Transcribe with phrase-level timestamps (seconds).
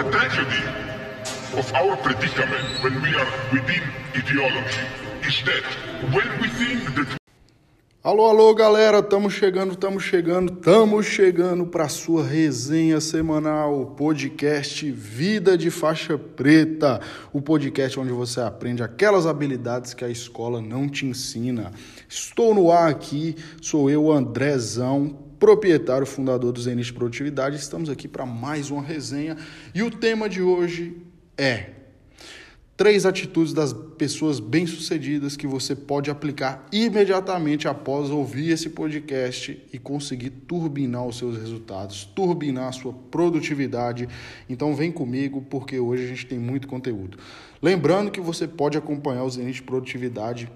[0.00, 0.64] The tragedy
[1.58, 3.82] of our predicament when we are within
[4.16, 4.80] ideology
[5.28, 5.62] is that
[6.14, 7.20] when we think that
[8.02, 15.58] Alô, alô, galera, estamos chegando, estamos chegando, estamos chegando para sua resenha semanal, podcast Vida
[15.58, 16.98] de Faixa Preta,
[17.30, 21.72] o podcast onde você aprende aquelas habilidades que a escola não te ensina.
[22.08, 27.56] Estou no ar aqui, sou eu, Andrezão, proprietário, fundador do Zenit Produtividade.
[27.56, 29.36] Estamos aqui para mais uma resenha
[29.74, 30.98] e o tema de hoje
[31.36, 31.80] é
[32.80, 39.78] Três atitudes das pessoas bem-sucedidas que você pode aplicar imediatamente após ouvir esse podcast e
[39.78, 44.08] conseguir turbinar os seus resultados, turbinar a sua produtividade.
[44.48, 47.18] Então vem comigo porque hoje a gente tem muito conteúdo.
[47.60, 50.50] Lembrando que você pode acompanhar o Zenit Produtividade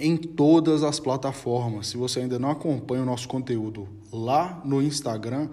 [0.00, 1.88] em todas as plataformas.
[1.88, 5.48] Se você ainda não acompanha o nosso conteúdo lá no Instagram,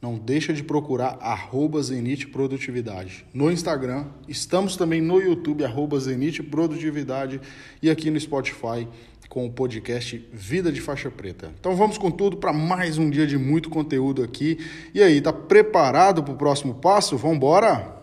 [0.00, 3.26] não deixa de procurar arroba Zenit Produtividade.
[3.34, 7.40] No Instagram, estamos também no YouTube, arroba Zenit Produtividade
[7.82, 8.88] e aqui no Spotify
[9.28, 11.52] com o podcast Vida de Faixa Preta.
[11.60, 14.58] Então vamos com tudo para mais um dia de muito conteúdo aqui.
[14.94, 17.16] E aí, tá preparado para o próximo passo?
[17.16, 17.99] Vamos embora?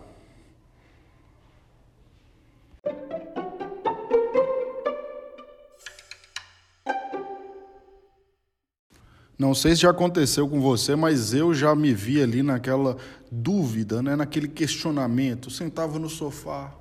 [9.37, 12.97] Não sei se já aconteceu com você, mas eu já me vi ali naquela
[13.31, 14.15] dúvida, né?
[14.15, 15.51] naquele questionamento.
[15.51, 16.73] Sentava no sofá,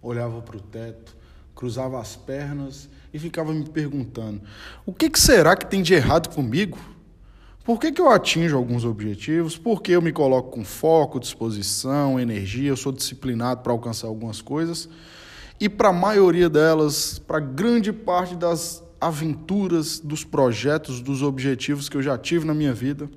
[0.00, 1.16] olhava para o teto,
[1.56, 4.40] cruzava as pernas e ficava me perguntando:
[4.86, 6.78] o que, que será que tem de errado comigo?
[7.64, 9.56] Por que, que eu atinjo alguns objetivos?
[9.56, 12.68] Por que eu me coloco com foco, disposição, energia?
[12.68, 14.88] Eu sou disciplinado para alcançar algumas coisas.
[15.58, 21.96] E para a maioria delas, para grande parte das aventuras, dos projetos, dos objetivos que
[21.96, 23.10] eu já tive na minha vida,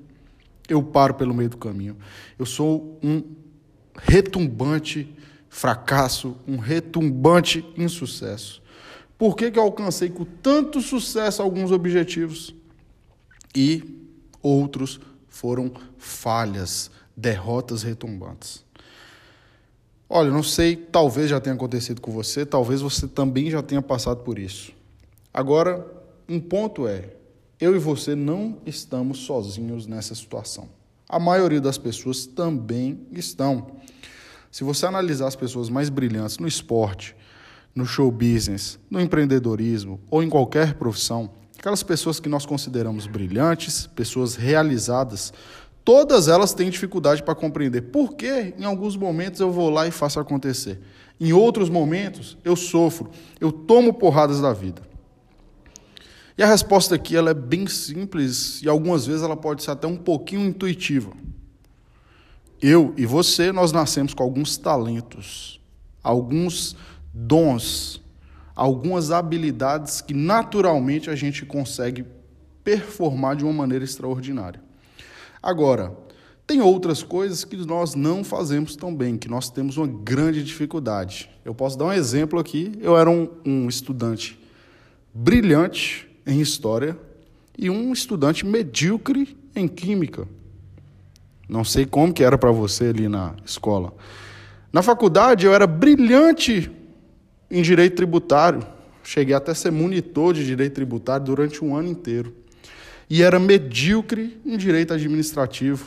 [0.68, 1.96] eu paro pelo meio do caminho.
[2.38, 3.22] Eu sou um
[3.96, 5.14] retumbante
[5.48, 8.62] fracasso, um retumbante insucesso.
[9.16, 12.54] Por que, que eu alcancei com tanto sucesso alguns objetivos
[13.54, 13.82] e
[14.42, 18.62] outros foram falhas, derrotas retumbantes?
[20.06, 24.22] Olha, não sei, talvez já tenha acontecido com você, talvez você também já tenha passado
[24.22, 24.77] por isso.
[25.38, 25.86] Agora,
[26.28, 27.10] um ponto é:
[27.60, 30.68] eu e você não estamos sozinhos nessa situação.
[31.08, 33.68] A maioria das pessoas também estão.
[34.50, 37.14] Se você analisar as pessoas mais brilhantes no esporte,
[37.72, 43.86] no show business, no empreendedorismo ou em qualquer profissão, aquelas pessoas que nós consideramos brilhantes,
[43.86, 45.32] pessoas realizadas,
[45.84, 49.92] todas elas têm dificuldade para compreender por que em alguns momentos eu vou lá e
[49.92, 50.80] faço acontecer.
[51.20, 53.08] Em outros momentos eu sofro,
[53.40, 54.88] eu tomo porradas da vida.
[56.38, 59.88] E a resposta aqui ela é bem simples e algumas vezes ela pode ser até
[59.88, 61.10] um pouquinho intuitiva.
[62.62, 65.60] Eu e você, nós nascemos com alguns talentos,
[66.00, 66.76] alguns
[67.12, 68.00] dons,
[68.54, 72.06] algumas habilidades que naturalmente a gente consegue
[72.62, 74.62] performar de uma maneira extraordinária.
[75.42, 75.96] Agora,
[76.46, 81.28] tem outras coisas que nós não fazemos tão bem, que nós temos uma grande dificuldade.
[81.44, 82.72] Eu posso dar um exemplo aqui.
[82.80, 84.38] Eu era um, um estudante
[85.12, 86.96] brilhante em história
[87.56, 90.28] e um estudante medíocre em química.
[91.48, 93.94] Não sei como que era para você ali na escola.
[94.70, 96.70] Na faculdade eu era brilhante
[97.50, 98.64] em direito tributário.
[99.02, 102.34] Cheguei até a ser monitor de direito tributário durante um ano inteiro.
[103.08, 105.86] E era medíocre em direito administrativo.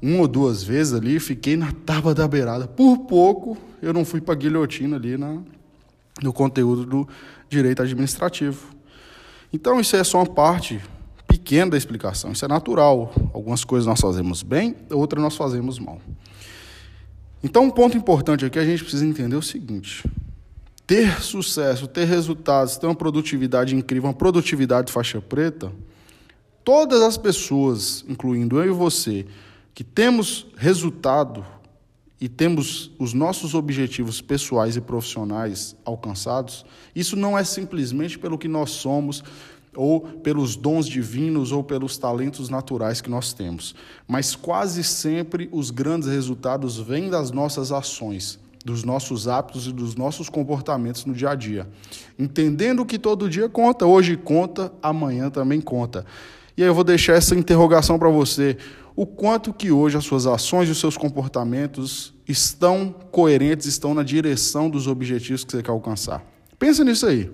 [0.00, 2.68] Uma ou duas vezes ali fiquei na tábua da beirada.
[2.68, 5.42] Por pouco eu não fui para guilhotina ali na,
[6.22, 7.08] no conteúdo do
[7.48, 8.66] direito administrativo.
[9.52, 10.80] Então, isso é só uma parte
[11.26, 12.32] pequena da explicação.
[12.32, 13.12] Isso é natural.
[13.32, 16.00] Algumas coisas nós fazemos bem, outras nós fazemos mal.
[17.42, 20.04] Então, um ponto importante aqui a gente precisa entender o seguinte:
[20.86, 25.72] ter sucesso, ter resultados, ter uma produtividade incrível, uma produtividade de faixa preta,
[26.64, 29.24] todas as pessoas, incluindo eu e você,
[29.74, 31.44] que temos resultado
[32.20, 38.48] e temos os nossos objetivos pessoais e profissionais alcançados, isso não é simplesmente pelo que
[38.48, 39.22] nós somos,
[39.74, 43.74] ou pelos dons divinos, ou pelos talentos naturais que nós temos,
[44.08, 49.94] mas quase sempre os grandes resultados vêm das nossas ações, dos nossos hábitos e dos
[49.94, 51.68] nossos comportamentos no dia a dia.
[52.18, 56.04] Entendendo que todo dia conta, hoje conta, amanhã também conta.
[56.56, 58.56] E aí eu vou deixar essa interrogação para você
[58.98, 64.02] o quanto que hoje as suas ações e os seus comportamentos estão coerentes, estão na
[64.02, 66.20] direção dos objetivos que você quer alcançar.
[66.58, 67.30] Pensa nisso aí.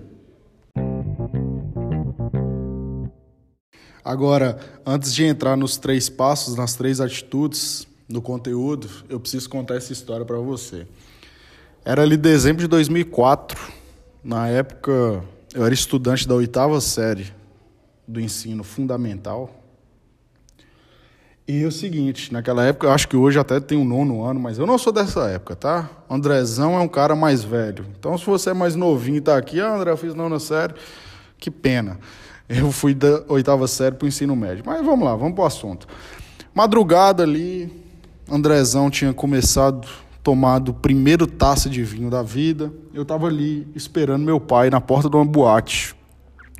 [4.03, 9.73] Agora, antes de entrar nos três passos, nas três atitudes, no conteúdo, eu preciso contar
[9.73, 10.85] essa história para você.
[11.83, 13.59] Era ali dezembro de 2004.
[14.23, 14.91] Na época,
[15.51, 17.33] eu era estudante da oitava série
[18.07, 19.64] do ensino fundamental.
[21.47, 24.57] E o seguinte, naquela época, eu acho que hoje até tem um nono ano, mas
[24.57, 25.87] eu não sou dessa época, tá?
[26.09, 27.85] Andrezão é um cara mais velho.
[27.99, 30.73] Então, se você é mais novinho e tá aqui, ah, André, eu fiz nono série,
[31.37, 31.99] que pena.
[32.49, 34.63] Eu fui da oitava série pro ensino médio.
[34.65, 35.87] Mas vamos lá, vamos pro assunto.
[36.53, 37.71] Madrugada ali,
[38.29, 39.87] Andrezão tinha começado
[40.23, 42.73] tomado o primeiro taça de vinho da vida.
[42.91, 45.95] Eu estava ali esperando meu pai na porta de uma boate.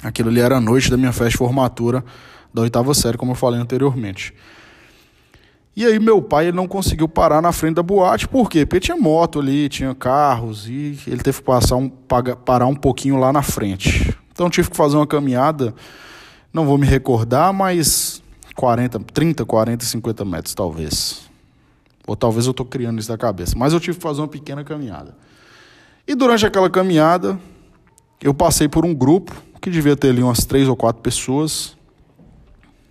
[0.04, 2.06] Aquilo ali era a noite da minha festa de formatura
[2.54, 4.34] da oitava série, como eu falei anteriormente.
[5.76, 8.66] E aí meu pai ele não conseguiu parar na frente da boate, por quê?
[8.66, 13.18] Porque tinha moto ali, tinha carros, e ele teve que passar um, parar um pouquinho
[13.18, 14.16] lá na frente.
[14.32, 15.74] Então tive que fazer uma caminhada,
[16.54, 18.22] não vou me recordar, mas
[18.56, 21.30] 40, 30, 40, 50 metros talvez.
[22.08, 23.56] Ou talvez eu estou criando isso da cabeça.
[23.58, 25.16] Mas eu tive que fazer uma pequena caminhada.
[26.08, 27.40] E durante aquela caminhada,
[28.22, 31.76] eu passei por um grupo que devia ter ali umas três ou quatro pessoas,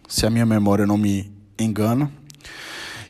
[0.08, 2.10] se a minha memória não me engana.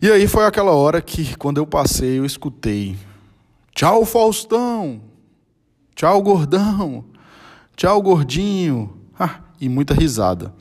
[0.04, 2.94] E aí foi aquela hora que, quando eu passei, eu escutei:
[3.74, 5.00] Tchau, Faustão!
[5.94, 7.06] Tchau, gordão!
[7.74, 8.98] Tchau, gordinho!
[9.18, 10.52] Ah, e muita risada.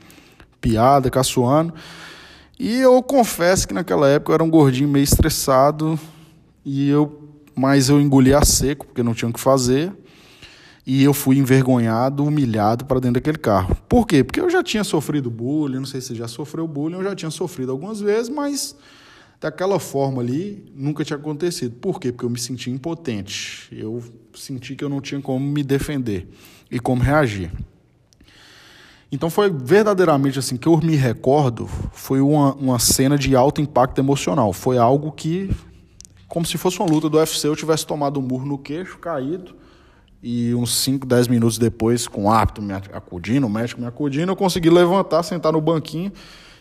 [0.62, 1.74] Piada, caçoando.
[2.58, 6.00] E eu confesso que naquela época eu era um gordinho meio estressado
[6.64, 9.92] e eu mas eu engoli a seco porque não tinha o que fazer.
[10.86, 13.76] E eu fui envergonhado, humilhado para dentro daquele carro.
[13.90, 14.24] Por quê?
[14.24, 17.30] Porque eu já tinha sofrido bullying, não sei se já sofreu bullying, eu já tinha
[17.30, 18.74] sofrido algumas vezes, mas
[19.40, 21.76] daquela forma ali nunca tinha acontecido.
[21.76, 22.12] Por quê?
[22.12, 23.68] Porque eu me senti impotente.
[23.72, 24.02] Eu
[24.34, 26.28] senti que eu não tinha como me defender
[26.70, 27.50] e como reagir.
[29.14, 34.00] Então foi verdadeiramente assim que eu me recordo, foi uma, uma cena de alto impacto
[34.00, 34.52] emocional.
[34.52, 35.54] Foi algo que,
[36.26, 39.54] como se fosse uma luta do UFC, eu tivesse tomado um murro no queixo, caído,
[40.20, 44.32] e uns 5, 10 minutos depois, com o árbitro me acudindo, o médico me acudindo,
[44.32, 46.10] eu consegui levantar, sentar no banquinho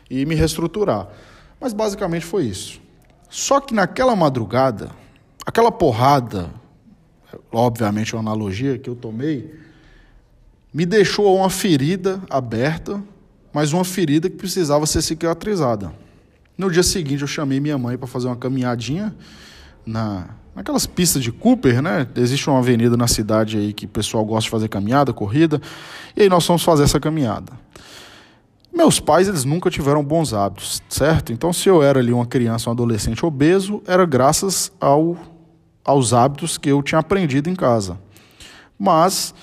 [0.07, 1.07] e me reestruturar.
[1.63, 2.81] Mas basicamente foi isso.
[3.29, 4.91] Só que naquela madrugada,
[5.45, 6.49] aquela porrada,
[7.49, 9.49] obviamente é uma analogia que eu tomei,
[10.73, 13.01] me deixou uma ferida aberta,
[13.53, 15.93] mas uma ferida que precisava ser cicatrizada.
[16.57, 19.15] No dia seguinte, eu chamei minha mãe para fazer uma caminhadinha
[19.85, 22.05] na, naquelas pistas de Cooper, né?
[22.17, 25.61] Existe uma avenida na cidade aí que o pessoal gosta de fazer caminhada, corrida,
[26.13, 27.53] e aí nós fomos fazer essa caminhada.
[28.73, 31.31] Meus pais, eles nunca tiveram bons hábitos, certo?
[31.31, 35.15] Então, se eu era ali uma criança, um adolescente obeso, era graças ao,
[35.85, 37.99] aos hábitos que eu tinha aprendido em casa.
[38.77, 39.33] Mas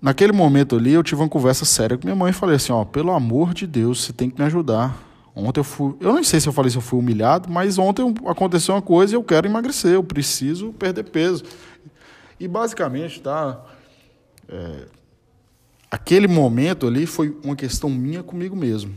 [0.00, 2.84] Naquele momento ali, eu tive uma conversa séria com minha mãe e falei assim: ó,
[2.84, 4.96] pelo amor de Deus, você tem que me ajudar.
[5.34, 5.96] Ontem eu fui.
[6.00, 9.14] Eu não sei se eu falei se eu fui humilhado, mas ontem aconteceu uma coisa
[9.14, 11.44] e eu quero emagrecer, eu preciso perder peso.
[12.38, 13.60] E basicamente, tá?
[14.48, 14.86] É,
[15.90, 18.94] aquele momento ali foi uma questão minha comigo mesmo.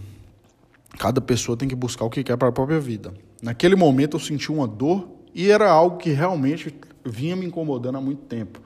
[0.98, 3.14] Cada pessoa tem que buscar o que quer para a própria vida.
[3.42, 6.74] Naquele momento eu senti uma dor e era algo que realmente
[7.06, 8.60] vinha me incomodando há muito tempo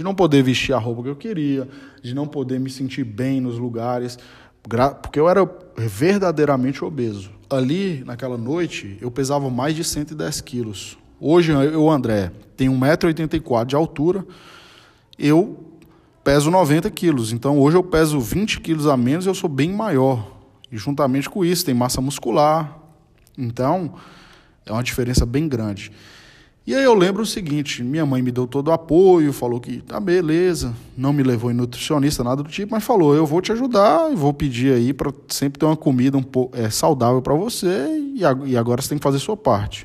[0.00, 1.68] de não poder vestir a roupa que eu queria,
[2.02, 4.18] de não poder me sentir bem nos lugares,
[5.02, 5.46] porque eu era
[5.76, 7.30] verdadeiramente obeso.
[7.50, 10.96] Ali, naquela noite, eu pesava mais de 110 quilos.
[11.20, 14.24] Hoje, eu, André, tenho 1,84m de altura,
[15.18, 15.69] eu
[16.30, 17.32] peso 90 quilos.
[17.32, 20.30] Então, hoje eu peso 20 quilos a menos e eu sou bem maior.
[20.70, 22.78] E juntamente com isso, tem massa muscular.
[23.36, 23.94] Então,
[24.64, 25.90] é uma diferença bem grande.
[26.64, 29.78] E aí eu lembro o seguinte, minha mãe me deu todo o apoio, falou que
[29.78, 33.50] tá beleza, não me levou em nutricionista, nada do tipo, mas falou, eu vou te
[33.50, 37.88] ajudar, vou pedir aí para sempre ter uma comida um pouco é, saudável para você
[38.14, 39.84] e, e agora você tem que fazer sua parte.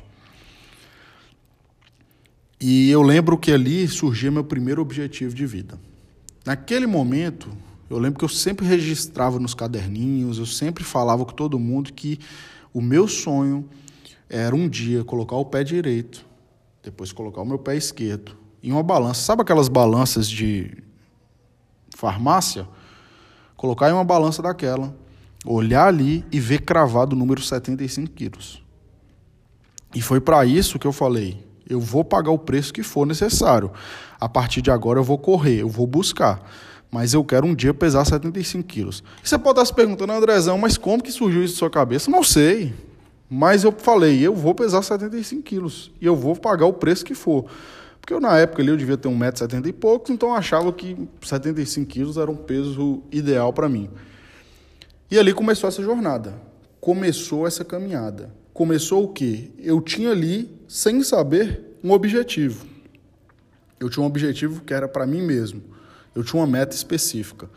[2.60, 5.76] E eu lembro que ali surgia meu primeiro objetivo de vida.
[6.46, 7.50] Naquele momento,
[7.90, 12.20] eu lembro que eu sempre registrava nos caderninhos, eu sempre falava com todo mundo que
[12.72, 13.68] o meu sonho
[14.30, 16.24] era um dia colocar o pé direito
[16.86, 19.20] depois colocar o meu pé esquerdo em uma balança.
[19.20, 20.70] Sabe aquelas balanças de
[21.96, 22.68] farmácia?
[23.56, 24.94] Colocar em uma balança daquela,
[25.44, 28.62] olhar ali e ver cravado o número 75 quilos.
[29.92, 33.70] E foi para isso que eu falei: eu vou pagar o preço que for necessário.
[34.18, 36.42] A partir de agora eu vou correr, eu vou buscar.
[36.90, 39.02] Mas eu quero um dia pesar 75 quilos.
[39.22, 42.10] E você pode estar se perguntando, Andrezão, mas como que surgiu isso na sua cabeça?
[42.10, 42.72] Não sei.
[43.28, 47.14] Mas eu falei, eu vou pesar 75 quilos e eu vou pagar o preço que
[47.14, 47.46] for.
[48.00, 50.96] Porque eu, na época ali eu devia ter 1,70m e poucos, então eu achava que
[51.20, 53.90] 75 quilos era um peso ideal para mim.
[55.10, 56.40] E ali começou essa jornada,
[56.80, 58.32] começou essa caminhada.
[58.56, 59.50] Começou o quê?
[59.58, 62.64] Eu tinha ali, sem saber, um objetivo.
[63.78, 65.62] Eu tinha um objetivo que era para mim mesmo.
[66.14, 67.50] Eu tinha uma meta específica.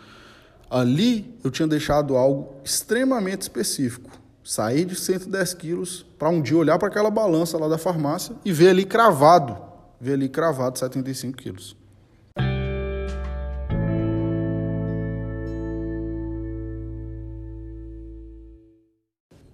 [0.69, 4.11] Ali eu tinha deixado algo extremamente específico.
[4.43, 8.51] Sair de 110 quilos para um dia olhar para aquela balança lá da farmácia e
[8.51, 9.55] ver ali cravado,
[10.01, 11.77] ver ali cravado 75 quilos.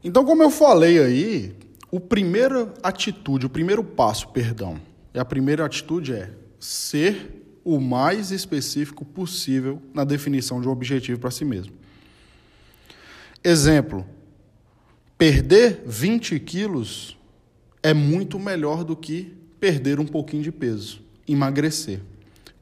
[0.05, 1.55] Então, como eu falei aí,
[1.89, 4.79] o primeira atitude, o primeiro passo, perdão,
[5.11, 11.19] e a primeira atitude é ser o mais específico possível na definição de um objetivo
[11.19, 11.73] para si mesmo.
[13.43, 14.05] Exemplo:
[15.17, 17.17] perder 20 quilos
[17.81, 21.99] é muito melhor do que perder um pouquinho de peso, emagrecer.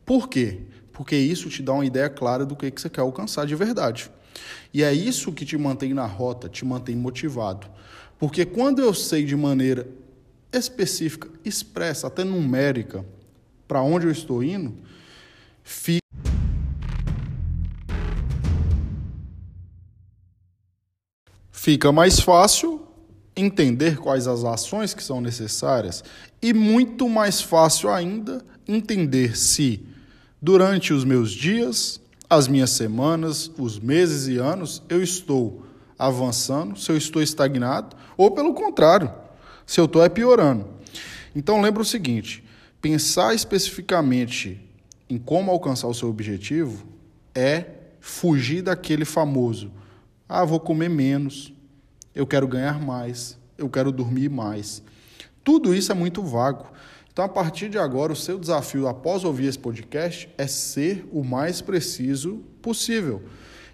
[0.06, 0.60] Por quê?
[0.94, 4.10] Porque isso te dá uma ideia clara do que você quer alcançar de verdade.
[4.74, 7.68] E é isso que te mantém na rota, te mantém motivado.
[8.18, 9.88] Porque quando eu sei de maneira
[10.52, 13.06] específica, expressa, até numérica,
[13.68, 14.74] para onde eu estou indo,
[15.64, 16.04] fica.
[21.52, 22.86] Fica mais fácil
[23.36, 26.04] entender quais as ações que são necessárias
[26.42, 29.82] e muito mais fácil ainda entender se
[30.42, 32.02] durante os meus dias,
[32.36, 35.64] as minhas semanas, os meses e anos, eu estou
[35.98, 39.12] avançando, se eu estou estagnado, ou pelo contrário,
[39.66, 40.68] se eu estou é piorando.
[41.36, 42.44] Então lembra o seguinte:
[42.82, 44.60] pensar especificamente
[45.10, 46.86] em como alcançar o seu objetivo
[47.34, 47.66] é
[48.00, 49.72] fugir daquele famoso,
[50.28, 51.54] ah, vou comer menos,
[52.14, 54.84] eu quero ganhar mais, eu quero dormir mais.
[55.44, 56.73] Tudo isso é muito vago.
[57.14, 61.24] Então, a partir de agora, o seu desafio após ouvir esse podcast é ser o
[61.24, 63.22] mais preciso possível.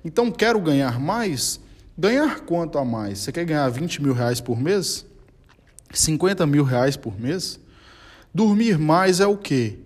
[0.03, 1.57] Então, quero ganhar mais?
[1.97, 3.19] Ganhar quanto a mais?
[3.19, 5.05] Você quer ganhar 20 mil reais por mês?
[5.93, 7.61] 50 mil reais por mês?
[8.33, 9.79] Dormir mais é o quê?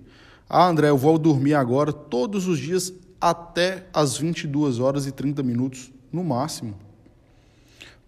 [0.50, 2.91] Ah, André, eu vou dormir agora todos os dias
[3.22, 6.75] até as 22 horas e 30 minutos no máximo.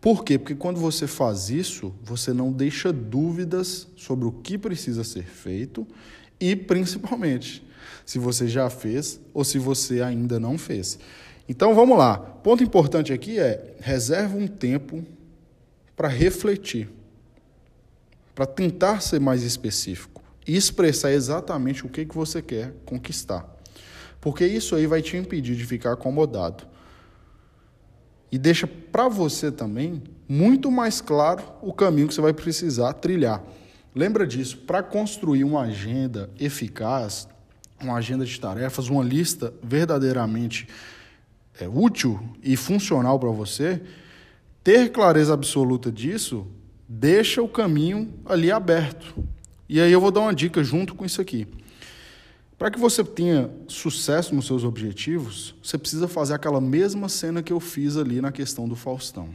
[0.05, 0.37] Por quê?
[0.37, 5.87] Porque quando você faz isso, você não deixa dúvidas sobre o que precisa ser feito
[6.39, 7.65] e, principalmente,
[8.05, 10.99] se você já fez ou se você ainda não fez.
[11.49, 12.19] Então vamos lá.
[12.19, 15.03] Ponto importante aqui é reserva um tempo
[15.95, 16.87] para refletir,
[18.35, 23.43] para tentar ser mais específico e expressar exatamente o que, que você quer conquistar.
[24.21, 26.74] Porque isso aí vai te impedir de ficar acomodado
[28.35, 33.41] e deixa para você também muito mais claro o caminho que você vai precisar trilhar.
[33.95, 37.29] Lembra disso, para construir uma agenda eficaz,
[37.81, 40.67] uma agenda de tarefas, uma lista verdadeiramente
[41.61, 43.81] é, útil e funcional para você,
[44.61, 46.45] ter clareza absoluta disso
[46.89, 49.15] deixa o caminho ali aberto.
[49.69, 51.47] E aí eu vou dar uma dica junto com isso aqui.
[52.57, 57.51] Para que você tenha sucesso nos seus objetivos, você precisa fazer aquela mesma cena que
[57.51, 59.29] eu fiz ali na questão do Faustão.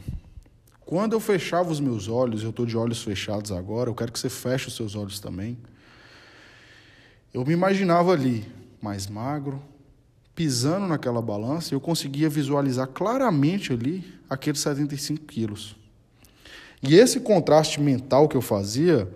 [0.80, 4.18] Quando eu fechava os meus olhos, eu estou de olhos fechados agora, eu quero que
[4.18, 5.58] você feche os seus olhos também.
[7.32, 8.44] Eu me imaginava ali,
[8.80, 9.62] mais magro,
[10.34, 15.76] pisando naquela balança, eu conseguia visualizar claramente ali aqueles 75 quilos.
[16.82, 19.06] E esse contraste mental que eu fazia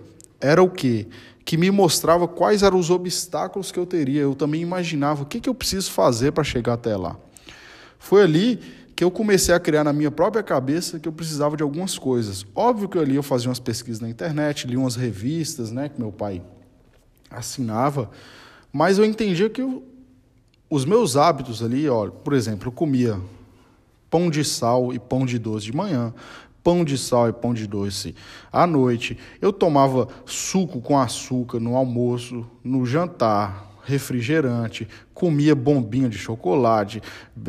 [0.44, 1.06] era o quê?
[1.44, 4.22] que me mostrava quais eram os obstáculos que eu teria.
[4.22, 7.16] Eu também imaginava o que, que eu preciso fazer para chegar até lá.
[7.98, 8.60] Foi ali
[8.96, 12.46] que eu comecei a criar na minha própria cabeça que eu precisava de algumas coisas.
[12.54, 16.12] Óbvio que ali eu fazia umas pesquisas na internet, li umas revistas, né, que meu
[16.12, 16.42] pai
[17.30, 18.10] assinava,
[18.72, 19.82] mas eu entendia que eu,
[20.70, 23.20] os meus hábitos ali, ó, por exemplo, eu comia
[24.08, 26.14] pão de sal e pão de doce de manhã,
[26.64, 28.14] pão de sal e pão de doce
[28.50, 29.18] à noite.
[29.40, 37.02] Eu tomava suco com açúcar no almoço, no jantar, refrigerante, comia bombinha de chocolate,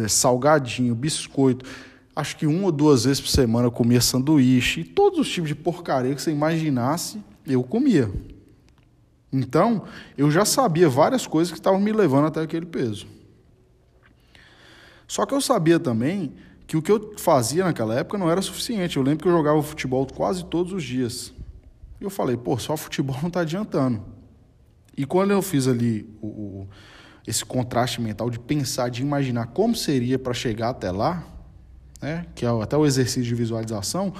[0.10, 1.66] salgadinho, biscoito.
[2.14, 5.48] Acho que uma ou duas vezes por semana eu comia sanduíche, e todos os tipos
[5.48, 8.12] de porcaria que você imaginasse, eu comia.
[9.32, 9.84] Então,
[10.18, 13.08] eu já sabia várias coisas que estavam me levando até aquele peso.
[15.08, 16.34] Só que eu sabia também
[16.68, 18.98] que o que eu fazia naquela época não era suficiente.
[18.98, 21.34] Eu lembro que eu jogava futebol quase todos os dias.
[22.00, 24.02] E eu falei, pô, só futebol não está adiantando.
[24.98, 26.68] E quando eu fiz ali o, o,
[27.28, 31.24] esse contraste mental de pensar, de imaginar como seria para chegar até lá,
[32.02, 34.14] né, que é até o exercício de visualização,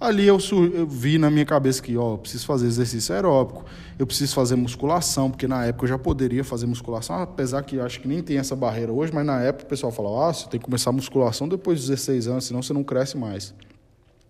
[0.00, 0.38] Ali eu,
[0.74, 3.64] eu, vi na minha cabeça que, ó, eu preciso fazer exercício aeróbico,
[3.98, 8.00] eu preciso fazer musculação, porque na época eu já poderia fazer musculação, apesar que acho
[8.00, 10.60] que nem tem essa barreira hoje, mas na época o pessoal falava, ah, você tem
[10.60, 13.52] que começar a musculação depois dos 16 anos, senão você não cresce mais.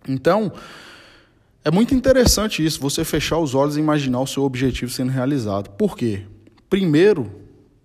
[0.07, 0.51] Então,
[1.63, 5.69] É muito interessante isso, você fechar os olhos e imaginar o seu objetivo sendo realizado.
[5.71, 6.23] Por quê?
[6.69, 7.29] Primeiro,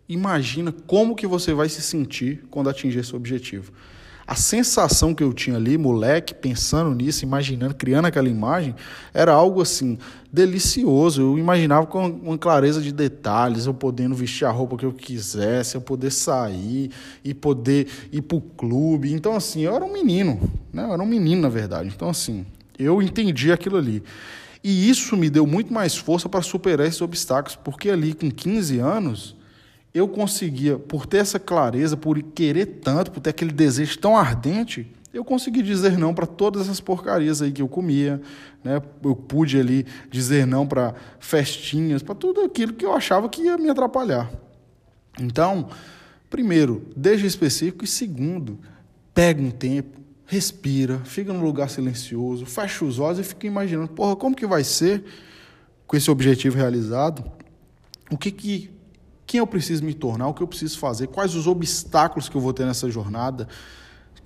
[0.09, 3.73] imagina como que você vai se sentir quando atingir esse objetivo.
[4.27, 8.75] A sensação que eu tinha ali, moleque, pensando nisso, imaginando, criando aquela imagem,
[9.13, 9.99] era algo assim
[10.33, 11.21] delicioso.
[11.21, 15.75] Eu imaginava com uma clareza de detalhes, eu podendo vestir a roupa que eu quisesse,
[15.75, 16.91] eu poder sair
[17.23, 19.13] e poder ir para o clube.
[19.13, 20.41] Então, assim, eu era um menino,
[20.73, 20.85] né?
[20.85, 21.93] Eu era um menino, na verdade.
[21.95, 22.47] Então, assim,
[22.79, 24.03] eu entendi aquilo ali.
[24.63, 28.79] E isso me deu muito mais força para superar esses obstáculos, porque ali com 15
[28.79, 29.37] anos
[29.95, 34.91] eu conseguia, por ter essa clareza, por querer tanto, por ter aquele desejo tão ardente,
[35.13, 38.21] eu consegui dizer não para todas essas porcarias aí que eu comia,
[38.65, 38.83] né?
[39.05, 43.57] Eu pude ali dizer não para festinhas, para tudo aquilo que eu achava que ia
[43.57, 44.29] me atrapalhar.
[45.21, 45.69] Então,
[46.29, 48.59] primeiro, desde específico e segundo,
[49.15, 54.17] pega um tempo, respira, fica num lugar silencioso, fecha os olhos e fica imaginando, porra,
[54.17, 55.05] como que vai ser
[55.87, 57.25] com esse objetivo realizado?
[58.11, 58.74] O que que
[59.27, 62.41] quem eu preciso me tornar, o que eu preciso fazer, quais os obstáculos que eu
[62.41, 63.49] vou ter nessa jornada.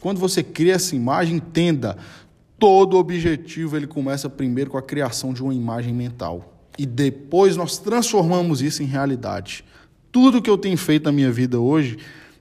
[0.01, 1.97] Quando você cria essa imagem, entenda,
[2.59, 7.77] todo objetivo ele começa primeiro com a criação de uma imagem mental e depois nós
[7.77, 9.65] transformamos isso em realidade.
[10.13, 11.99] Tudo que eu tenho feito na minha vida hoje,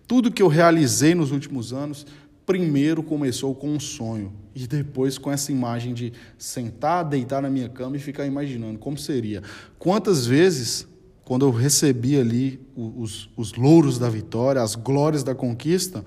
[0.07, 2.05] tudo que eu realizei nos últimos anos,
[2.45, 7.67] primeiro começou com um sonho e depois com essa imagem de sentar, deitar na minha
[7.67, 9.41] cama e ficar imaginando como seria.
[9.79, 10.87] Quantas vezes
[11.27, 16.05] quando eu recebi ali os, os louros da vitória, as glórias da conquista,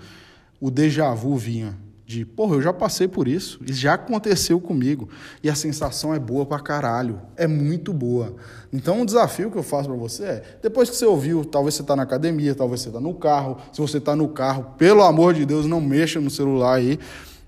[0.58, 5.10] o déjà vu vinha de, porra, eu já passei por isso, isso já aconteceu comigo.
[5.42, 8.34] E a sensação é boa pra caralho, é muito boa.
[8.72, 11.82] Então, o desafio que eu faço para você é, depois que você ouviu, talvez você
[11.82, 15.34] está na academia, talvez você está no carro, se você está no carro, pelo amor
[15.34, 16.98] de Deus, não mexa no celular aí.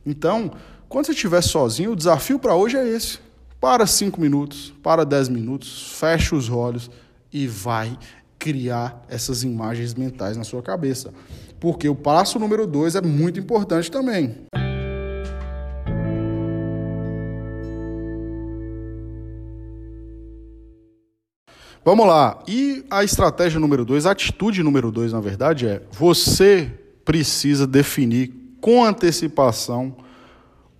[0.04, 0.50] Então,
[0.90, 3.18] quando você estiver sozinho, o desafio para hoje é esse.
[3.58, 6.90] Para cinco minutos, para dez minutos, fecha os olhos
[7.32, 7.98] e vai
[8.38, 11.12] criar essas imagens mentais na sua cabeça.
[11.60, 14.34] Porque o passo número dois é muito importante também.
[21.84, 22.42] Vamos lá.
[22.46, 26.70] E a estratégia número dois, a atitude número dois, na verdade, é você
[27.04, 29.96] precisa definir com antecipação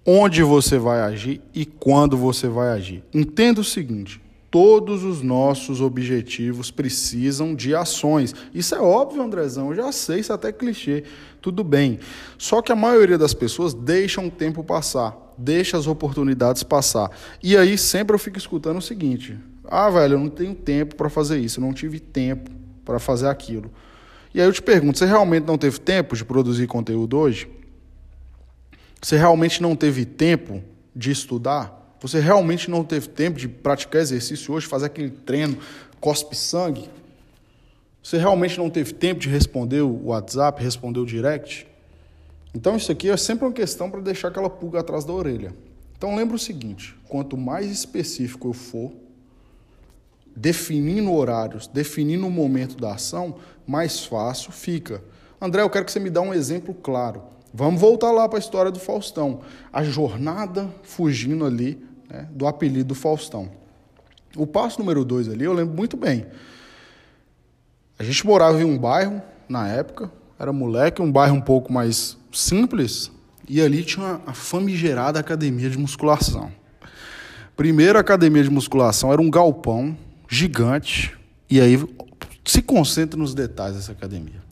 [0.06, 3.02] onde você vai agir e quando você vai agir.
[3.12, 4.21] Entenda o seguinte:
[4.52, 8.34] todos os nossos objetivos precisam de ações.
[8.52, 11.04] Isso é óbvio, Andrezão, eu já sei, isso é até clichê.
[11.40, 11.98] Tudo bem.
[12.36, 17.10] Só que a maioria das pessoas deixa o tempo passar, deixa as oportunidades passar.
[17.42, 21.08] E aí sempre eu fico escutando o seguinte: "Ah, velho, eu não tenho tempo para
[21.08, 22.50] fazer isso, eu não tive tempo
[22.84, 23.70] para fazer aquilo".
[24.34, 27.48] E aí eu te pergunto, você realmente não teve tempo de produzir conteúdo hoje?
[29.00, 30.62] Você realmente não teve tempo
[30.94, 31.81] de estudar?
[32.02, 35.56] Você realmente não teve tempo de praticar exercício hoje, fazer aquele treino,
[36.00, 36.90] cospe sangue?
[38.02, 41.64] Você realmente não teve tempo de responder o WhatsApp, responder o direct?
[42.52, 45.54] Então isso aqui é sempre uma questão para deixar aquela pulga atrás da orelha.
[45.96, 48.90] Então lembra o seguinte, quanto mais específico eu for,
[50.34, 55.04] definindo horários, definindo o momento da ação, mais fácil fica.
[55.40, 57.22] André, eu quero que você me dê um exemplo claro.
[57.54, 59.42] Vamos voltar lá para a história do Faustão.
[59.72, 63.50] A jornada fugindo ali né, do apelido Faustão.
[64.36, 66.26] O passo número dois ali, eu lembro muito bem.
[67.98, 72.18] A gente morava em um bairro, na época, era moleque, um bairro um pouco mais
[72.30, 73.10] simples,
[73.48, 76.52] e ali tinha a famigerada academia de musculação.
[77.56, 79.96] Primeira academia de musculação era um galpão
[80.28, 81.16] gigante,
[81.48, 81.78] e aí
[82.44, 84.42] se concentra nos detalhes dessa academia.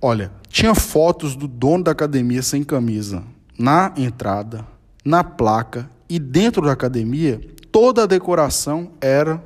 [0.00, 3.22] Olha, tinha fotos do dono da academia sem camisa
[3.58, 4.66] na entrada,
[5.04, 7.40] na placa e dentro da academia,
[7.70, 9.42] toda a decoração era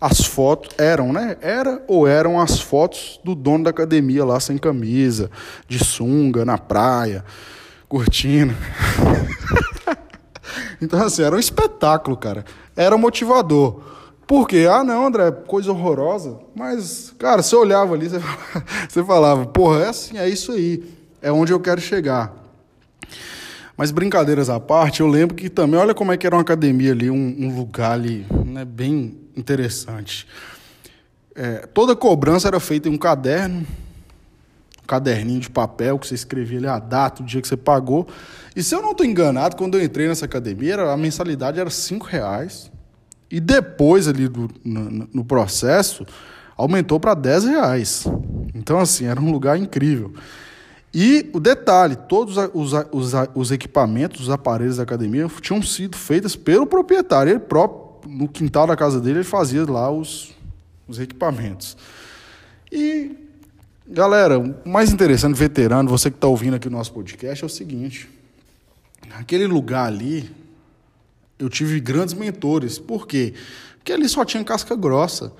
[0.00, 1.36] as fotos, eram, né?
[1.40, 5.30] Era ou eram as fotos do dono da academia lá sem camisa,
[5.68, 7.24] de sunga, na praia,
[7.88, 8.52] curtindo.
[10.82, 12.44] então, assim, era um espetáculo, cara.
[12.76, 13.80] Era motivador.
[14.26, 14.66] Por quê?
[14.68, 16.38] Ah, não, André, coisa horrorosa.
[16.52, 18.08] Mas, cara, você olhava ali,
[18.88, 20.82] você falava, porra, é assim, é isso aí.
[21.20, 22.34] É onde eu quero chegar.
[23.76, 26.92] Mas brincadeiras à parte, eu lembro que também, olha como é que era uma academia
[26.92, 30.26] ali, um, um lugar ali, né, bem interessante.
[31.34, 33.66] É, toda cobrança era feita em um caderno,
[34.82, 38.06] um caderninho de papel que você escrevia ali a data, o dia que você pagou.
[38.54, 42.06] E se eu não estou enganado, quando eu entrei nessa academia, a mensalidade era cinco
[42.06, 42.70] reais.
[43.30, 46.06] E depois ali do, no, no processo,
[46.54, 48.04] aumentou para 10 reais.
[48.54, 50.12] Então, assim, era um lugar incrível.
[50.94, 56.36] E o detalhe, todos os, os, os equipamentos, os aparelhos da academia tinham sido feitos
[56.36, 57.30] pelo proprietário.
[57.32, 60.34] Ele próprio, no quintal da casa dele, ele fazia lá os,
[60.86, 61.76] os equipamentos.
[62.70, 63.16] E,
[63.86, 67.50] galera, o mais interessante, veterano, você que está ouvindo aqui o nosso podcast, é o
[67.50, 68.08] seguinte.
[69.08, 70.30] Naquele lugar ali,
[71.38, 72.78] eu tive grandes mentores.
[72.78, 73.32] Por quê?
[73.78, 75.32] Porque ali só tinha casca grossa.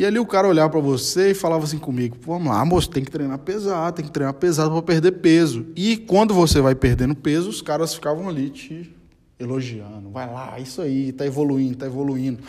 [0.00, 3.04] E ali o cara olhava para você e falava assim comigo: vamos lá, moço, tem
[3.04, 5.66] que treinar pesado, tem que treinar pesado para perder peso.
[5.76, 8.96] E quando você vai perdendo peso, os caras ficavam ali te
[9.38, 12.42] elogiando: vai lá, isso aí, tá evoluindo, tá evoluindo.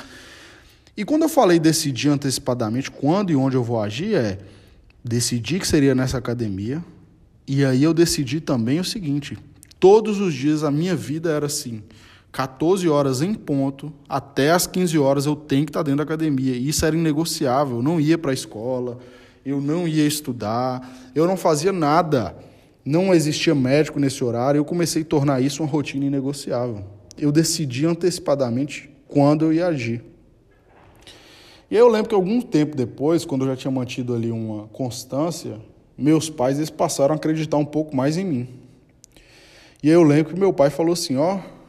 [0.95, 4.37] E quando eu falei decidir antecipadamente quando e onde eu vou agir, é
[5.03, 6.81] decidi que seria nessa academia.
[7.45, 9.37] E aí eu decidi também o seguinte:
[9.77, 11.83] todos os dias a minha vida era assim.
[12.31, 16.55] 14 horas em ponto, até as 15 horas eu tenho que estar dentro da academia.
[16.55, 17.77] Isso era inegociável.
[17.77, 18.99] Eu não ia para a escola,
[19.45, 22.35] eu não ia estudar, eu não fazia nada.
[22.85, 24.59] Não existia médico nesse horário.
[24.59, 26.83] Eu comecei a tornar isso uma rotina inegociável.
[27.17, 30.01] Eu decidi antecipadamente quando eu ia agir.
[31.69, 35.59] E eu lembro que algum tempo depois, quando eu já tinha mantido ali uma constância,
[35.97, 38.49] meus pais eles passaram a acreditar um pouco mais em mim.
[39.83, 41.60] E aí eu lembro que meu pai falou assim, ó, oh,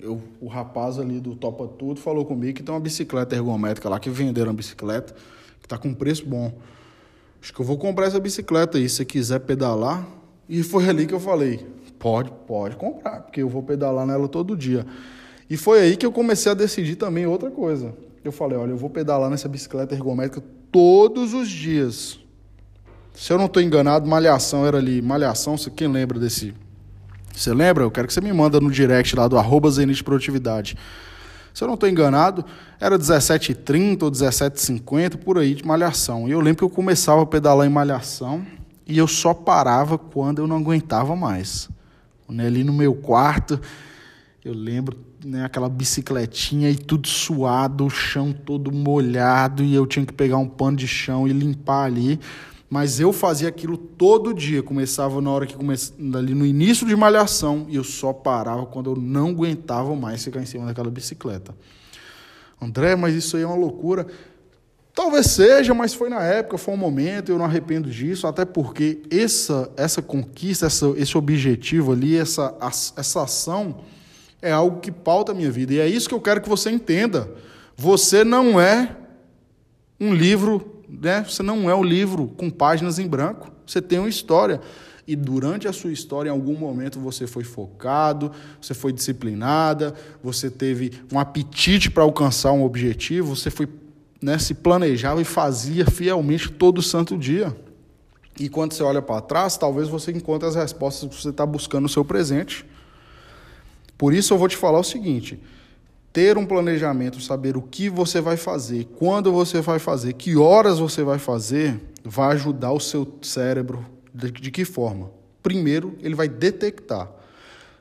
[0.00, 3.98] eu, o rapaz ali do Topa Tudo falou comigo que tem uma bicicleta ergométrica lá,
[3.98, 5.14] que venderam bicicleta,
[5.60, 6.52] que está com preço bom.
[7.42, 10.06] Acho que eu vou comprar essa bicicleta aí, se você quiser pedalar.
[10.48, 11.66] E foi ali que eu falei,
[11.98, 14.86] pode, pode comprar, porque eu vou pedalar nela todo dia.
[15.50, 17.94] E foi aí que eu comecei a decidir também outra coisa.
[18.24, 22.18] Eu falei, olha, eu vou pedalar nessa bicicleta ergométrica todos os dias.
[23.14, 25.02] Se eu não estou enganado, Malhação era ali.
[25.02, 26.54] Malhação, quem lembra desse
[27.32, 27.84] você lembra?
[27.84, 30.76] Eu quero que você me manda no direct lá do arroba Zenit Produtividade.
[31.54, 32.44] Se eu não estou enganado,
[32.80, 36.28] era 17h30 ou 17h50, por aí, de malhação.
[36.28, 38.46] E eu lembro que eu começava a pedalar em malhação
[38.86, 41.68] e eu só parava quando eu não aguentava mais.
[42.28, 43.60] Ali no meu quarto,
[44.44, 50.06] eu lembro né, aquela bicicletinha e tudo suado, o chão todo molhado, e eu tinha
[50.06, 52.20] que pegar um pano de chão e limpar ali.
[52.70, 54.62] Mas eu fazia aquilo todo dia.
[54.62, 58.90] Começava na hora que começava ali no início de malhação e eu só parava quando
[58.90, 61.54] eu não aguentava mais ficar em cima daquela bicicleta.
[62.60, 64.06] André, mas isso aí é uma loucura.
[64.94, 69.00] Talvez seja, mas foi na época, foi um momento, eu não arrependo disso, até porque
[69.10, 72.52] essa, essa conquista, essa, esse objetivo ali, essa,
[72.96, 73.78] essa ação,
[74.42, 75.72] é algo que pauta a minha vida.
[75.72, 77.30] E é isso que eu quero que você entenda.
[77.76, 78.96] Você não é
[80.00, 81.24] um livro né?
[81.28, 83.50] Você não é um livro com páginas em branco.
[83.66, 84.60] Você tem uma história.
[85.06, 90.50] E durante a sua história, em algum momento, você foi focado, você foi disciplinada, você
[90.50, 93.66] teve um apetite para alcançar um objetivo, você foi,
[94.20, 97.56] né, se planejava e fazia fielmente todo santo dia.
[98.38, 101.84] E quando você olha para trás, talvez você encontre as respostas que você está buscando
[101.84, 102.66] no seu presente.
[103.96, 105.40] Por isso eu vou te falar o seguinte:
[106.18, 110.80] ter um planejamento, saber o que você vai fazer, quando você vai fazer, que horas
[110.80, 115.12] você vai fazer, vai ajudar o seu cérebro de, de que forma?
[115.44, 117.08] Primeiro, ele vai detectar.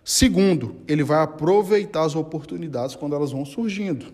[0.03, 4.13] Segundo, ele vai aproveitar as oportunidades quando elas vão surgindo.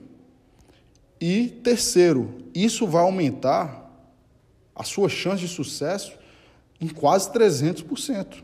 [1.19, 3.91] E terceiro, isso vai aumentar
[4.73, 6.13] a sua chance de sucesso
[6.79, 8.41] em quase 300%.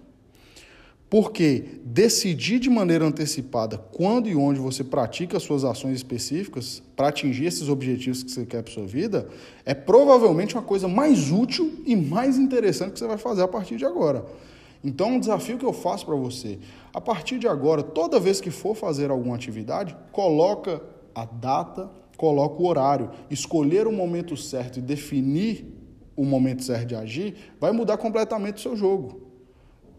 [1.09, 7.45] Porque decidir de maneira antecipada quando e onde você pratica suas ações específicas para atingir
[7.45, 9.27] esses objetivos que você quer para sua vida
[9.65, 13.75] é provavelmente uma coisa mais útil e mais interessante que você vai fazer a partir
[13.75, 14.23] de agora.
[14.83, 16.59] Então, um desafio que eu faço para você,
[16.93, 20.81] a partir de agora, toda vez que for fazer alguma atividade, coloca
[21.13, 25.65] a data, coloca o horário, escolher o momento certo e definir
[26.15, 29.28] o momento certo de agir, vai mudar completamente o seu jogo.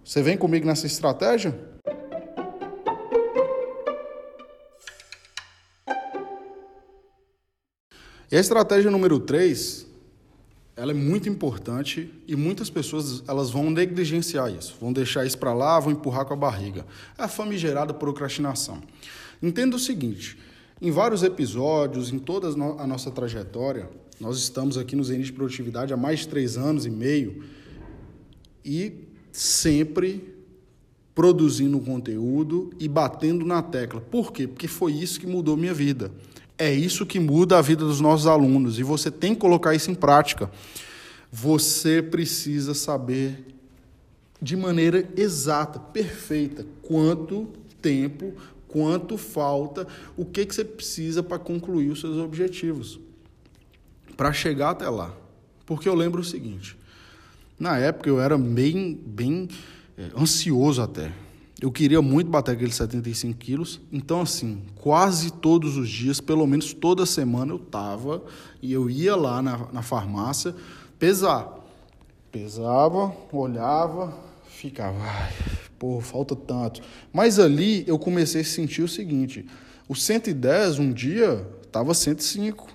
[0.04, 1.58] Você vem comigo nessa estratégia?
[8.32, 9.86] E a estratégia número 3,
[10.76, 15.52] ela é muito importante e muitas pessoas elas vão negligenciar isso, vão deixar isso para
[15.52, 16.86] lá, vão empurrar com a barriga.
[17.18, 18.80] É a famigerada procrastinação.
[19.42, 20.38] Entenda o seguinte,
[20.80, 25.92] em vários episódios, em toda a nossa trajetória, nós estamos aqui no Zenit de Produtividade
[25.92, 27.44] há mais de três anos e meio
[28.64, 30.34] e sempre
[31.14, 34.00] produzindo conteúdo e batendo na tecla.
[34.00, 34.46] Por quê?
[34.46, 36.10] Porque foi isso que mudou minha vida.
[36.56, 39.90] É isso que muda a vida dos nossos alunos e você tem que colocar isso
[39.90, 40.50] em prática.
[41.32, 43.46] Você precisa saber
[44.40, 47.48] de maneira exata, perfeita, quanto
[47.80, 48.34] tempo,
[48.66, 52.98] quanto falta, o que, que você precisa para concluir os seus objetivos,
[54.16, 55.14] para chegar até lá.
[55.66, 56.76] Porque eu lembro o seguinte:
[57.60, 59.46] na época eu era bem, bem
[59.96, 61.12] é, ansioso até.
[61.60, 63.82] Eu queria muito bater aqueles 75 quilos.
[63.92, 68.22] Então, assim, quase todos os dias, pelo menos toda semana, eu tava
[68.62, 70.54] e eu ia lá na, na farmácia
[70.98, 71.58] pesar.
[72.32, 74.16] Pesava, olhava,
[74.48, 75.32] ficava, ai,
[75.78, 76.80] pô, falta tanto.
[77.12, 79.44] Mas ali eu comecei a sentir o seguinte:
[79.86, 82.68] o 110 um dia estava 105.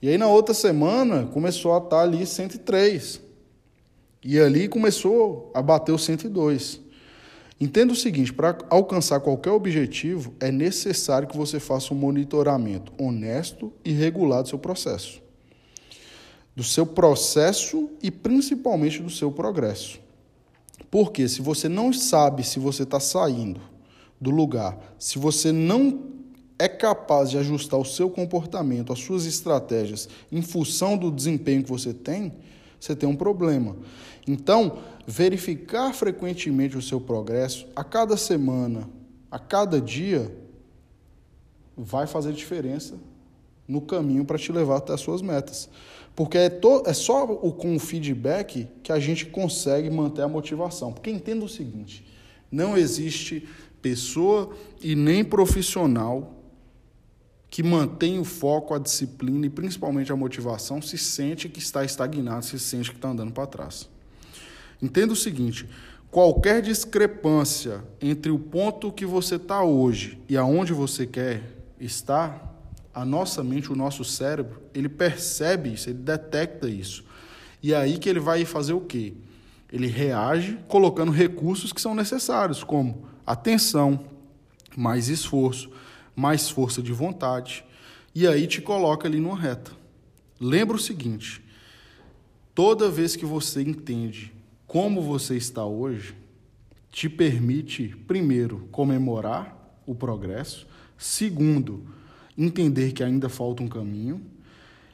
[0.00, 3.31] E aí na outra semana começou a estar tá ali 103.
[4.24, 6.80] E ali começou a bater o 102.
[7.60, 13.72] Entenda o seguinte: para alcançar qualquer objetivo, é necessário que você faça um monitoramento honesto
[13.84, 15.20] e regular do seu processo.
[16.54, 20.00] Do seu processo e principalmente do seu progresso.
[20.90, 23.60] Porque se você não sabe se você está saindo
[24.20, 26.10] do lugar, se você não
[26.58, 31.70] é capaz de ajustar o seu comportamento, as suas estratégias em função do desempenho que
[31.70, 32.32] você tem,
[32.82, 33.76] você tem um problema.
[34.26, 38.90] Então, verificar frequentemente o seu progresso a cada semana,
[39.30, 40.36] a cada dia,
[41.76, 42.94] vai fazer diferença
[43.68, 45.70] no caminho para te levar até as suas metas.
[46.16, 50.28] Porque é, to, é só o, com o feedback que a gente consegue manter a
[50.28, 50.92] motivação.
[50.92, 52.04] Porque entenda o seguinte:
[52.50, 53.48] não existe
[53.80, 54.50] pessoa
[54.82, 56.41] e nem profissional
[57.52, 62.46] que mantém o foco, a disciplina e principalmente a motivação se sente que está estagnado,
[62.46, 63.90] se sente que está andando para trás.
[64.80, 65.68] Entenda o seguinte:
[66.10, 71.42] qualquer discrepância entre o ponto que você está hoje e aonde você quer
[71.78, 72.58] estar,
[72.94, 77.04] a nossa mente, o nosso cérebro, ele percebe isso, ele detecta isso.
[77.62, 79.12] E é aí que ele vai fazer o quê?
[79.70, 84.06] Ele reage colocando recursos que são necessários, como atenção,
[84.74, 85.70] mais esforço,
[86.14, 87.64] mais força de vontade,
[88.14, 89.72] e aí te coloca ali numa reta.
[90.40, 91.42] Lembra o seguinte:
[92.54, 94.32] toda vez que você entende
[94.66, 96.14] como você está hoje
[96.90, 100.66] te permite, primeiro, comemorar o progresso,
[100.98, 101.86] segundo,
[102.36, 104.20] entender que ainda falta um caminho,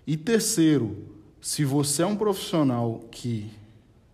[0.06, 0.96] e terceiro,
[1.40, 3.50] se você é um profissional que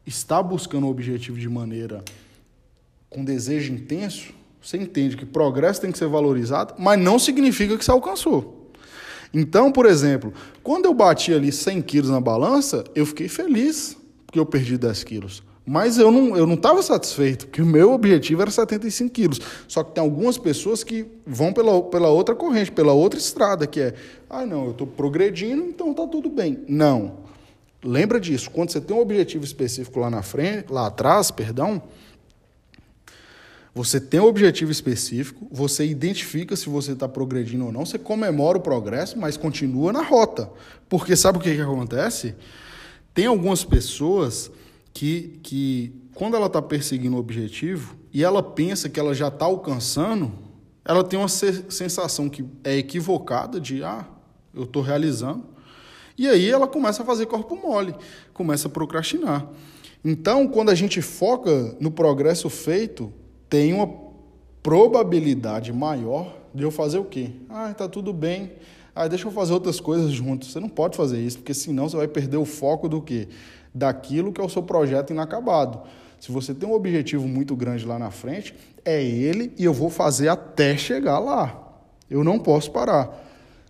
[0.07, 2.03] está buscando o objetivo de maneira
[3.09, 4.35] com desejo intenso,
[4.65, 8.71] você entende que progresso tem que ser valorizado, mas não significa que você alcançou.
[9.33, 14.39] Então, por exemplo, quando eu bati ali 100 quilos na balança, eu fiquei feliz porque
[14.39, 15.43] eu perdi 10 quilos.
[15.67, 19.41] Mas eu não eu não estava satisfeito, porque o meu objetivo era 75 quilos.
[19.69, 23.81] Só que tem algumas pessoas que vão pela, pela outra corrente, pela outra estrada, que
[23.81, 23.95] é,
[24.31, 26.65] ah, não, eu estou progredindo, então está tudo bem.
[26.69, 27.25] Não.
[27.83, 31.83] Lembra disso, quando você tem um objetivo específico lá na frente, lá atrás, perdão,
[33.75, 38.57] você tem um objetivo específico, você identifica se você está progredindo ou não, você comemora
[38.57, 40.49] o progresso, mas continua na rota.
[40.89, 42.37] Porque sabe o que, que acontece?
[43.13, 44.49] Tem algumas pessoas
[44.93, 49.47] que, que quando ela está perseguindo o objetivo e ela pensa que ela já está
[49.47, 50.33] alcançando,
[50.85, 54.07] ela tem uma sensação que é equivocada de, ah,
[54.55, 55.45] eu estou realizando.
[56.17, 57.93] E aí ela começa a fazer corpo mole,
[58.33, 59.49] começa a procrastinar.
[60.05, 63.13] Então, quando a gente foca no progresso feito,
[63.55, 63.89] tem uma
[64.63, 67.31] probabilidade maior de eu fazer o quê?
[67.49, 68.51] Ah, está tudo bem.
[68.93, 70.51] Ah, deixa eu fazer outras coisas juntos.
[70.51, 73.29] Você não pode fazer isso, porque senão você vai perder o foco do quê?
[73.75, 75.81] daquilo que é o seu projeto inacabado.
[76.21, 79.91] Se você tem um objetivo muito grande lá na frente, é ele e eu vou
[79.91, 81.61] fazer até chegar lá.
[82.09, 83.11] Eu não posso parar.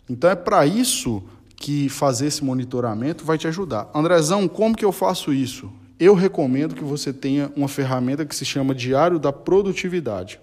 [0.09, 1.23] Então é para isso
[1.57, 3.91] que fazer esse monitoramento vai te ajudar.
[3.95, 5.73] Andrezão, como que eu faço isso?
[5.99, 10.41] Eu recomendo que você tenha uma ferramenta que se chama Diário da Produtividade.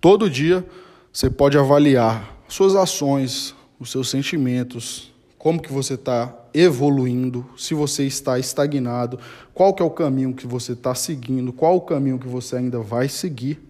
[0.00, 0.66] Todo dia
[1.12, 8.04] você pode avaliar suas ações, os seus sentimentos, como que você está evoluindo, se você
[8.04, 9.18] está estagnado,
[9.52, 12.80] qual que é o caminho que você está seguindo, qual o caminho que você ainda
[12.80, 13.60] vai seguir.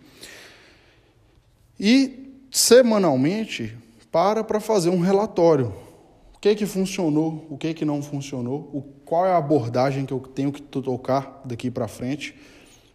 [1.78, 3.76] E semanalmente
[4.12, 5.74] para para fazer um relatório.
[6.44, 10.20] Que que funcionou, o que que não funcionou, o, qual é a abordagem que eu
[10.20, 12.36] tenho que tocar daqui para frente.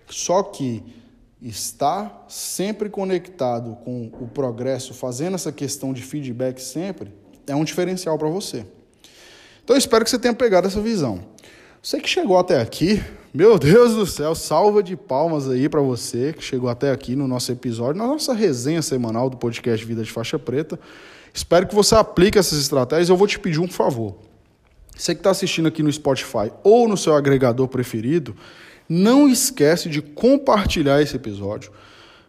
[0.08, 0.84] Só que
[1.42, 7.12] estar sempre conectado com o progresso, fazendo essa questão de feedback sempre,
[7.48, 8.68] é um diferencial para você.
[9.64, 11.20] Então espero que você tenha pegado essa visão.
[11.82, 13.02] Você que chegou até aqui,
[13.34, 17.28] meu Deus do céu, salva de palmas aí para você que chegou até aqui no
[17.28, 20.80] nosso episódio, na nossa resenha semanal do podcast Vida de Faixa Preta.
[21.34, 23.10] Espero que você aplique essas estratégias.
[23.10, 24.16] Eu vou te pedir um favor.
[24.96, 28.36] Você que está assistindo aqui no Spotify ou no seu agregador preferido,
[28.88, 31.72] não esquece de compartilhar esse episódio.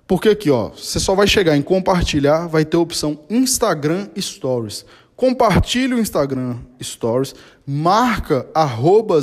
[0.07, 4.85] Porque aqui, ó, você só vai chegar em compartilhar, vai ter a opção Instagram Stories.
[5.17, 7.35] Compartilhe o Instagram Stories,
[7.67, 9.21] marca arroba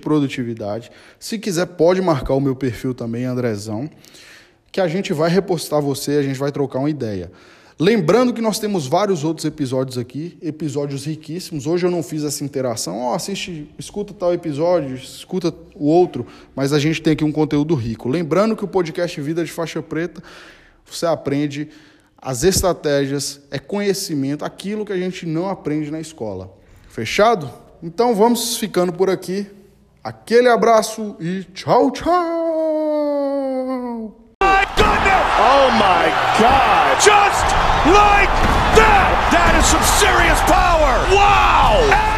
[0.00, 0.90] Produtividade.
[1.18, 3.88] Se quiser, pode marcar o meu perfil também, Andrezão,
[4.70, 7.32] que a gente vai repostar você, a gente vai trocar uma ideia.
[7.80, 11.66] Lembrando que nós temos vários outros episódios aqui, episódios riquíssimos.
[11.66, 16.26] Hoje eu não fiz essa interação, ó, oh, assiste, escuta tal episódio, escuta o outro,
[16.54, 18.06] mas a gente tem aqui um conteúdo rico.
[18.06, 20.22] Lembrando que o podcast Vida de Faixa Preta,
[20.84, 21.70] você aprende
[22.18, 26.54] as estratégias, é conhecimento, aquilo que a gente não aprende na escola.
[26.86, 27.50] Fechado?
[27.82, 29.46] Então vamos ficando por aqui.
[30.04, 32.10] Aquele abraço e tchau, tchau!
[34.42, 36.79] Oh my God!
[37.88, 38.28] Like
[38.76, 39.08] that!
[39.32, 41.00] That is some serious power!
[41.16, 42.09] Wow!